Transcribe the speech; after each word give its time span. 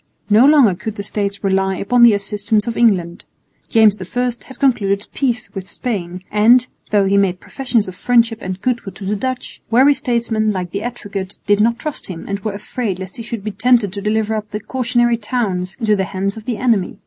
No 0.31 0.47
longer 0.47 0.73
could 0.73 0.95
the 0.95 1.03
States 1.03 1.43
rely 1.43 1.75
upon 1.75 2.01
the 2.01 2.15
assistance 2.15 2.65
of 2.65 2.75
England. 2.75 3.23
James 3.69 4.01
I 4.01 4.25
had 4.45 4.59
concluded 4.59 5.05
peace 5.13 5.53
with 5.53 5.69
Spain; 5.69 6.23
and, 6.31 6.65
though 6.89 7.05
he 7.05 7.17
made 7.17 7.39
professions 7.39 7.87
of 7.87 7.93
friendship 7.93 8.39
and 8.41 8.59
goodwill 8.63 8.93
to 8.95 9.05
the 9.05 9.15
Dutch, 9.15 9.61
wary 9.69 9.93
statesmen, 9.93 10.51
like 10.51 10.71
the 10.71 10.81
Advocate, 10.81 11.37
did 11.45 11.61
not 11.61 11.77
trust 11.77 12.07
him, 12.07 12.25
and 12.27 12.39
were 12.39 12.53
afraid 12.53 12.97
lest 12.97 13.17
he 13.17 13.21
should 13.21 13.43
be 13.43 13.51
tempted 13.51 13.93
to 13.93 14.01
deliver 14.01 14.33
up 14.33 14.49
the 14.49 14.59
cautionary 14.59 15.17
towns 15.17 15.77
into 15.79 15.95
the 15.95 16.05
hands 16.05 16.35
of 16.35 16.45
the 16.45 16.57
enemy. 16.57 16.97